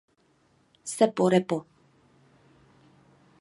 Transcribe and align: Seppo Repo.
Seppo 0.95 1.29
Repo. 1.33 1.57